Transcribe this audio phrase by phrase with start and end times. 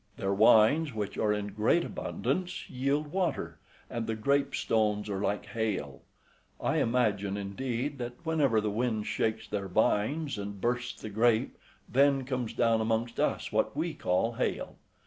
[0.17, 5.45] Their wines, which are in great abundance, yield water, and the grape stones are like
[5.45, 6.01] hail;
[6.59, 11.55] I imagine, indeed, that whenever the wind shakes their vines and bursts the grape,
[11.87, 14.77] then comes down amongst us what we call hail.